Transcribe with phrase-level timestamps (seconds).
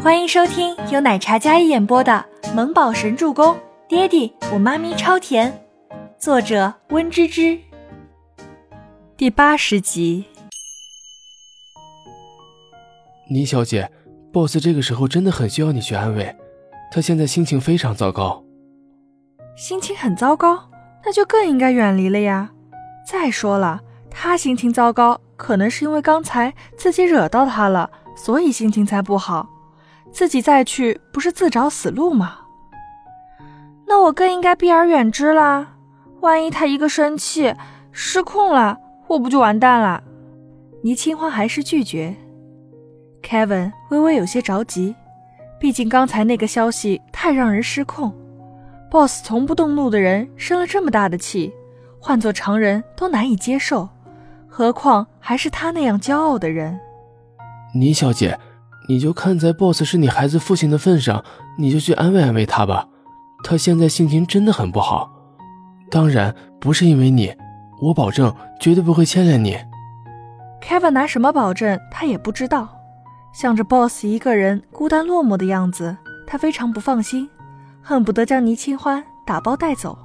[0.00, 3.52] 欢迎收听由奶茶一演播的《萌宝神助攻》，
[3.88, 5.66] 爹地我妈咪超甜，
[6.16, 7.58] 作者温芝芝。
[9.16, 10.24] 第八十集。
[13.28, 13.90] 倪小姐
[14.32, 16.32] ，boss 这个时候真的很需要你去安慰，
[16.92, 18.44] 他现在心情非常糟糕。
[19.56, 20.70] 心情很糟糕，
[21.04, 22.52] 那就更应该远离了呀。
[23.04, 29.48] 再说了，他心情糟糕，可能是因为刚才自己惹到他了，所以心情才不好。
[30.10, 32.38] 自己再去，不是自找死路吗？
[33.86, 35.74] 那我更应该避而远之啦。
[36.20, 37.54] 万一他一个生气
[37.92, 40.02] 失控了，我不就完蛋了？
[40.82, 42.14] 倪清欢还是拒绝。
[43.22, 44.94] Kevin 微微有些着急，
[45.60, 48.12] 毕竟刚才那个消息太让人失控。
[48.90, 51.52] Boss 从不动怒的人生了这么大的气，
[52.00, 53.88] 换做常人都难以接受，
[54.48, 56.78] 何况还是他那样骄傲的人。
[57.74, 58.38] 倪小姐。
[58.88, 61.22] 你就看在 boss 是你孩子父亲的份上，
[61.58, 62.88] 你就去安慰安慰他吧。
[63.44, 65.10] 他现在心情真的很不好，
[65.90, 67.32] 当然不是因为你，
[67.82, 69.56] 我保证绝对不会牵连你。
[70.62, 71.78] Kevin 拿什么保证？
[71.90, 72.68] 他也不知道。
[73.32, 75.96] 想着 boss 一个人孤单落寞的样子，
[76.26, 77.28] 他非常不放心，
[77.82, 79.96] 恨不得将倪清欢打包带走。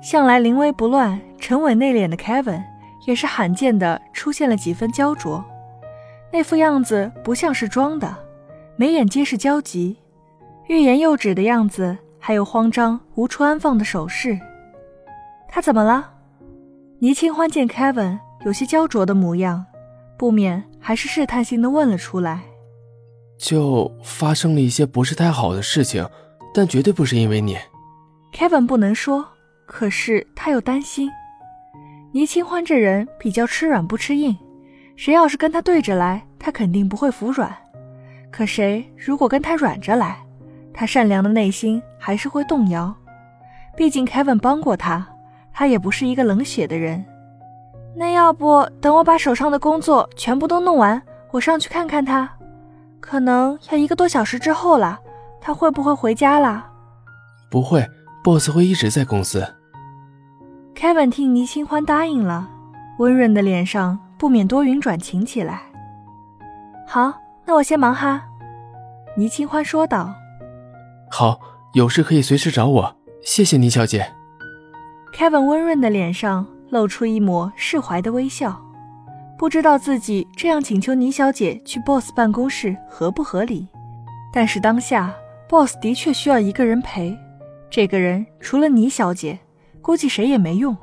[0.00, 2.62] 向来临危不乱、沉稳内敛的 Kevin，
[3.06, 5.44] 也是罕见的出现了几分焦灼。
[6.32, 8.14] 那副样子不像是装的，
[8.76, 9.96] 眉眼皆是焦急，
[10.68, 14.38] 欲言又止的样子，还有慌张无处安放的手势。
[15.48, 16.12] 他怎么了？
[16.98, 19.64] 倪清欢见 Kevin 有些焦灼的模样，
[20.18, 22.42] 不免还是试探性的问了出来
[23.38, 26.06] ：“就发生了一些不是太好的事情，
[26.52, 27.56] 但绝对不是因为你。
[28.34, 29.26] ”Kevin 不能说，
[29.64, 31.10] 可是他又担心。
[32.12, 34.36] 倪清欢这人比较吃软不吃硬。
[34.98, 37.48] 谁要是跟他对着来，他肯定不会服软；
[38.32, 40.18] 可谁如果跟他软着来，
[40.74, 42.92] 他善良的内心还是会动摇。
[43.76, 45.06] 毕竟 Kevin 帮过他，
[45.52, 47.04] 他也不是一个冷血的人。
[47.94, 51.00] 那要不等我把手上的工作全部都弄完，
[51.30, 52.28] 我上去看看他。
[52.98, 54.98] 可能要一个多小时之后了，
[55.40, 56.66] 他会不会回家了？
[57.48, 57.86] 不会
[58.24, 59.46] ，Boss 会一直在公司。
[60.74, 62.48] Kevin 听倪清欢答应了，
[62.98, 63.96] 温润的脸上。
[64.18, 65.62] 不免多云转晴起来。
[66.86, 67.12] 好，
[67.46, 68.24] 那我先忙哈。”
[69.16, 70.14] 倪清欢说道。
[71.10, 71.40] “好，
[71.74, 72.96] 有事可以随时找我。
[73.22, 74.12] 谢谢倪小姐。
[75.14, 78.60] ”Kevin 温润的脸上露出一抹释怀的微笑，
[79.38, 83.66] 不知道自己这样请求倪小姐去 Boss 办公室合不合理，
[84.32, 85.14] 但是当下
[85.48, 87.16] Boss 的确需要一个人陪，
[87.70, 89.38] 这个人除了倪小姐，
[89.82, 90.76] 估计谁也没用。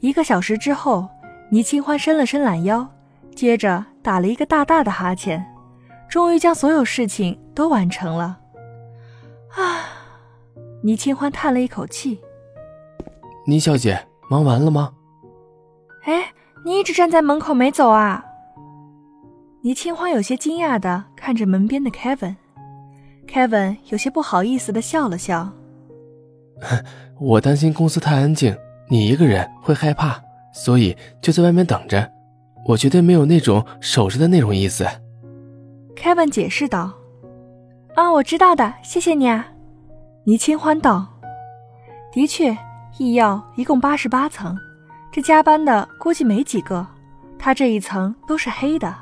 [0.00, 1.08] 一个小时之后。
[1.50, 2.88] 倪清欢伸了伸懒腰，
[3.34, 5.44] 接着打了一个大大的哈欠，
[6.08, 8.38] 终于将所有事情都完成了。
[9.54, 9.86] 啊！
[10.82, 12.20] 倪清欢叹了一口气。
[13.46, 14.92] 倪小姐，忙完了吗？
[16.04, 16.32] 哎，
[16.64, 18.24] 你一直站在门口没走啊？
[19.62, 25.48] 倪清欢有些惊讶的看着门边的 Kevin，Kevin 有些不好意思的笑了笑。
[27.18, 28.56] 我担心公司太安静，
[28.88, 30.20] 你一个人会害怕。
[30.56, 32.10] 所以就在外面等着，
[32.64, 34.86] 我绝对没有那种守着的那种意思。
[35.94, 36.94] ”Kevin 解释道。
[37.94, 39.46] “啊，我知道的，谢谢你啊。”
[40.24, 41.06] 倪清欢道。
[42.10, 42.56] “的确，
[42.96, 44.56] 医药一共八十八层，
[45.12, 46.86] 这加班的估计没几个。
[47.38, 48.92] 他这一层都是黑的，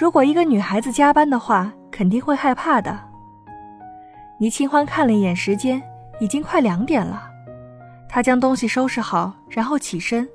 [0.00, 2.98] 如果一个女孩子加班的话，肯定会害怕的。”
[4.40, 5.82] 倪清欢看了一眼时间，
[6.20, 7.28] 已经快两点了。
[8.08, 10.26] 他将东西收拾好，然后起身。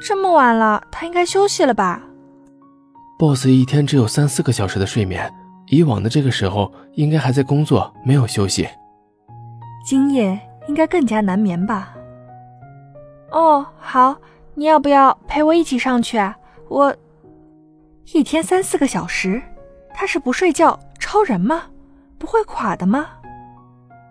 [0.00, 2.02] 这么晚了，他应该休息了吧
[3.18, 5.32] ？Boss 一天只有三四个小时的睡眠，
[5.66, 8.68] 以往的这个时候应该还在工作，没有休息。
[9.84, 10.38] 今夜
[10.68, 11.94] 应该更加难眠吧？
[13.30, 14.16] 哦，好，
[14.54, 16.36] 你要不要陪我一起上去啊？
[16.68, 16.94] 我
[18.12, 19.42] 一天三四个小时，
[19.92, 21.64] 他是不睡觉超人吗？
[22.18, 23.06] 不会垮的吗？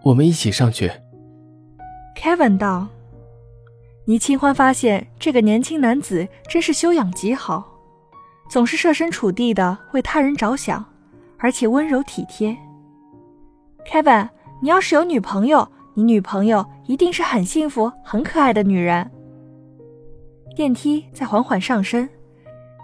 [0.03, 0.91] 我们一起上去。
[2.15, 2.87] Kevin 道。
[4.09, 7.61] 倪清欢发现这个年轻男子真是修养极好，
[8.47, 10.83] 总是设身处地的为他人着想，
[11.37, 12.55] 而且温柔体贴。
[13.85, 14.29] Kevin，
[14.61, 19.11] 你要是有女朋友，你女朋友一定是很幸福、很可爱的女人。
[20.55, 22.07] 电梯在缓缓上升，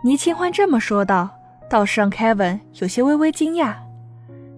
[0.03, 1.29] 倪清欢这么说道，
[1.69, 3.73] 倒是让 Kevin 有些微微惊讶，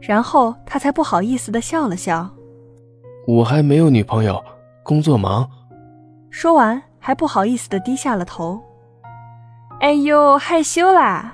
[0.01, 2.27] 然后他才不好意思的笑了笑
[3.27, 4.44] ：“我还没有女朋友，
[4.81, 5.47] 工作忙。”
[6.37, 8.61] 说完，还不好意思的低下了头。
[9.79, 11.33] 哎呦，害羞啦！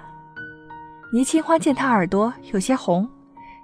[1.11, 3.09] 倪清欢见他耳朵有些红，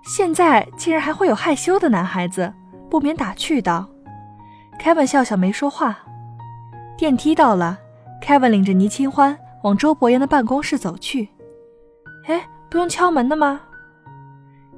[0.04, 2.52] 现在竟然还会有害羞的男孩子，
[2.90, 3.88] 不免打趣道。
[4.82, 6.00] Kevin 笑笑没说话。
[6.98, 7.78] 电梯到了
[8.20, 11.30] ，Kevin 领着倪清欢往周伯言的办公室走去。
[12.26, 13.62] 哎，不用敲门的吗？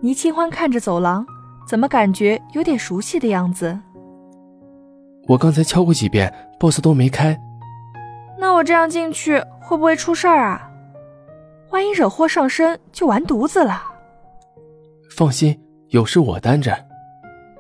[0.01, 1.25] 倪清欢看着走廊，
[1.65, 3.79] 怎么感觉有点熟悉的样子？
[5.29, 7.39] 我刚才敲过几遍，boss 都没开。
[8.35, 10.67] 那我这样进去会不会出事儿啊？
[11.69, 13.83] 万一惹祸上身，就完犊子了。
[15.15, 15.59] 放心，
[15.89, 16.75] 有事我担着。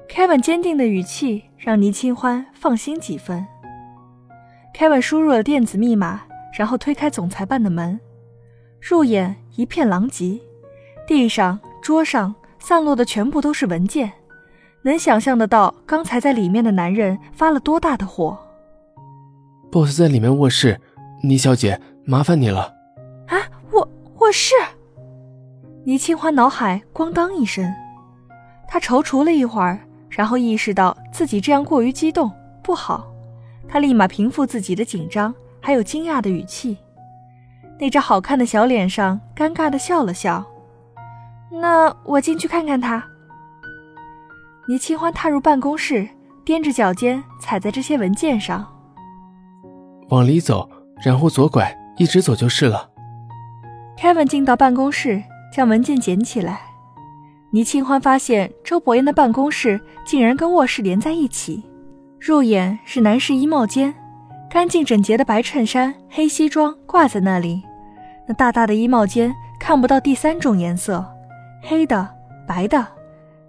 [0.09, 3.45] Kevin 坚定的语气让倪清欢放心几分。
[4.75, 6.23] Kevin 输入了电子密码，
[6.57, 7.99] 然后推开总裁办的门，
[8.81, 10.39] 入眼一片狼藉，
[11.05, 14.11] 地上、桌上散落的全部都是文件，
[14.89, 18.35] 能想象得到刚才在里面的男人发了多大的火。
[19.71, 20.81] Boss 在里面卧室，
[21.21, 22.73] 倪小姐，麻烦你了。
[23.27, 23.37] 啊，
[23.71, 23.87] 卧
[24.17, 24.55] 卧室！
[25.85, 27.71] 倪清欢脑海咣当一声，
[28.67, 32.31] 她踌躇了一会儿，然后意识到自己这样过于激动
[32.63, 33.07] 不好，
[33.67, 35.31] 她立马平复自己的紧张，
[35.61, 36.79] 还有惊讶的语气，
[37.79, 40.43] 那张好看的小脸上尴尬的笑了笑。
[41.51, 43.03] 那我进去看看他。
[44.69, 46.07] 倪清欢踏入办公室，
[46.45, 48.63] 踮着脚尖踩在这些文件上。
[50.09, 50.69] 往里走，
[51.03, 52.87] 然后左拐，一直走就是了。
[53.97, 56.61] Kevin 进到办公室，将文件捡起来。
[57.49, 61.63] 倪清欢发现周伯言的办公室竟然跟卧室连在一起，
[62.19, 63.91] 入眼是男士衣帽间，
[64.51, 67.63] 干净整洁的白衬衫、黑西装挂在那里。
[68.27, 71.03] 那大大的衣帽间看不到第三种颜色，
[71.63, 72.07] 黑的、
[72.47, 72.85] 白的，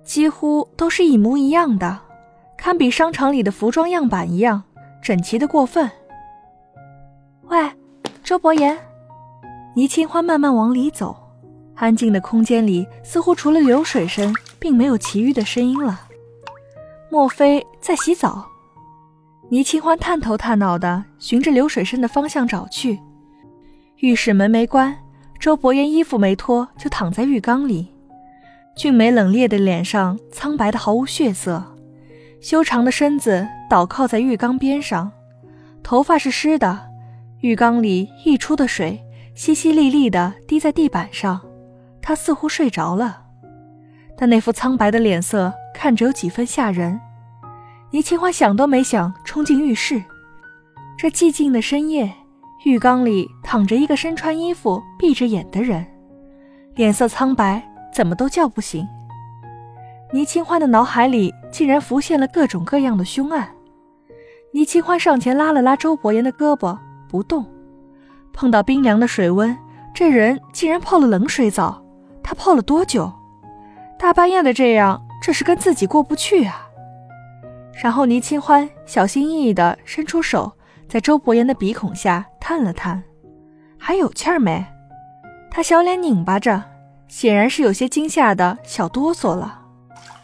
[0.05, 2.01] 几乎都是一模一样的，
[2.57, 4.63] 堪比商场里的服装样板一样
[5.03, 5.91] 整齐的过分。
[7.45, 7.71] 喂，
[8.23, 8.79] 周伯言，
[9.75, 11.17] 倪清欢慢慢往里走，
[11.75, 16.01] 安静的空间里似乎除了流水声，并没有其余的声音了。
[17.11, 18.47] 莫非在洗澡？
[19.49, 23.01] 倪清欢探头探脑的循着流水声的方向找去。
[23.97, 24.97] 浴室门没关，
[25.39, 27.93] 周伯言衣服没脱就躺在浴缸里，
[28.77, 31.77] 俊美冷冽的脸上苍白的毫无血色，
[32.41, 35.13] 修长的身子倒靠在浴缸边上，
[35.83, 36.89] 头发是湿的。
[37.41, 39.03] 浴缸里溢出的水
[39.35, 41.41] 淅淅沥沥地滴在地板上，
[42.01, 43.23] 他似乎睡着了，
[44.17, 47.01] 但那副苍白的脸色看着有几分吓人。
[47.91, 50.03] 倪清欢想都没想，冲进浴室。
[50.99, 52.13] 这寂静的深夜，
[52.67, 55.85] 浴缸里躺着一个身穿衣服、闭着眼的人，
[56.75, 58.87] 脸色苍白，怎么都叫不醒。
[60.13, 63.49] 倪清欢的脑海里竟然浮现了各种各样的凶案。
[64.53, 66.77] 倪清欢上前拉了拉周伯言的胳膊。
[67.09, 67.45] 不动，
[68.33, 69.57] 碰到冰凉的水温，
[69.93, 71.83] 这人竟然泡了冷水澡。
[72.23, 73.13] 他泡了多久？
[73.99, 76.69] 大半夜的这样，这是跟自己过不去啊。
[77.83, 80.53] 然后倪清欢小心翼翼地伸出手，
[80.89, 83.03] 在周伯言的鼻孔下探了探，
[83.77, 84.65] 还有气儿没？
[85.51, 86.63] 他小脸拧巴着，
[87.11, 89.61] 显然是有些惊吓的小哆嗦了。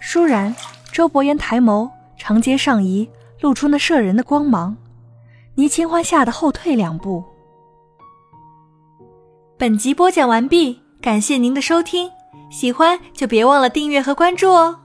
[0.00, 0.54] 倏然，
[0.92, 3.10] 周伯言抬眸，长睫上移，
[3.40, 4.74] 露出那摄人的光芒。
[5.56, 7.24] 倪清欢吓得后退两步。
[9.58, 12.10] 本集播讲完毕，感谢您的收听，
[12.50, 14.78] 喜欢就别忘了订阅和关注哦。